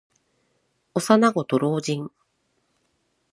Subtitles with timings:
[0.95, 2.09] 幼子と老人。